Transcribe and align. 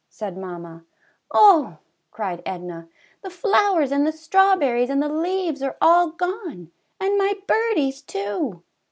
said 0.09 0.35
mamma. 0.35 0.83
"Oh!" 1.29 1.77
cried 2.09 2.41
Edna, 2.43 2.89
"the 3.21 3.29
flowers 3.29 3.91
and 3.91 4.03
the 4.07 4.11
strawberries 4.11 4.89
and 4.89 4.99
the 4.99 5.07
leaves 5.13 5.61
are 5.61 5.77
all 5.79 6.09
gone, 6.09 6.71
and 6.99 7.19
my 7.19 7.35
birdies, 7.47 8.01
too!" 8.01 8.63